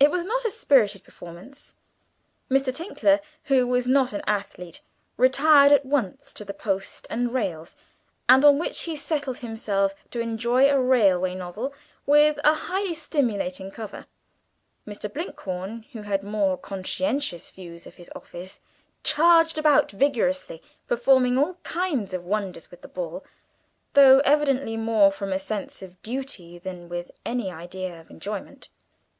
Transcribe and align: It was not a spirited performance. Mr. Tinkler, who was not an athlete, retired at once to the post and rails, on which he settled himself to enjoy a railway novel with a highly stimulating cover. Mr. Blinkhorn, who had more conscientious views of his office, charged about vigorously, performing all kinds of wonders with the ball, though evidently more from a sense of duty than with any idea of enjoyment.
It 0.00 0.10
was 0.10 0.24
not 0.24 0.44
a 0.44 0.50
spirited 0.50 1.04
performance. 1.04 1.76
Mr. 2.50 2.74
Tinkler, 2.74 3.20
who 3.44 3.64
was 3.64 3.86
not 3.86 4.12
an 4.12 4.22
athlete, 4.26 4.80
retired 5.16 5.70
at 5.70 5.86
once 5.86 6.32
to 6.32 6.44
the 6.44 6.52
post 6.52 7.06
and 7.08 7.32
rails, 7.32 7.76
on 8.28 8.58
which 8.58 8.80
he 8.82 8.96
settled 8.96 9.36
himself 9.36 9.94
to 10.10 10.18
enjoy 10.18 10.68
a 10.68 10.80
railway 10.80 11.36
novel 11.36 11.72
with 12.06 12.40
a 12.42 12.54
highly 12.54 12.92
stimulating 12.92 13.70
cover. 13.70 14.06
Mr. 14.84 15.08
Blinkhorn, 15.08 15.84
who 15.92 16.02
had 16.02 16.24
more 16.24 16.58
conscientious 16.58 17.50
views 17.52 17.86
of 17.86 17.94
his 17.94 18.10
office, 18.16 18.58
charged 19.04 19.58
about 19.58 19.92
vigorously, 19.92 20.60
performing 20.88 21.38
all 21.38 21.54
kinds 21.62 22.12
of 22.12 22.24
wonders 22.26 22.72
with 22.72 22.82
the 22.82 22.88
ball, 22.88 23.24
though 23.94 24.18
evidently 24.24 24.76
more 24.76 25.12
from 25.12 25.32
a 25.32 25.38
sense 25.38 25.82
of 25.82 26.02
duty 26.02 26.58
than 26.58 26.88
with 26.88 27.12
any 27.24 27.48
idea 27.48 28.00
of 28.00 28.10
enjoyment. 28.10 28.68